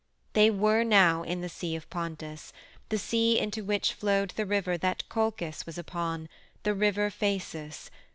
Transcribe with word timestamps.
They 0.33 0.49
were 0.49 0.83
now 0.83 1.21
in 1.21 1.41
the 1.41 1.47
Sea 1.47 1.75
of 1.75 1.87
Pontus, 1.91 2.53
the 2.89 2.97
sea 2.97 3.37
into 3.37 3.63
which 3.63 3.93
flowed 3.93 4.31
the 4.31 4.47
river 4.47 4.75
that 4.79 5.07
Colchis 5.09 5.67
was 5.67 5.77
upon 5.77 6.27
the 6.63 6.73
River 6.73 7.11
Phasis. 7.11 7.91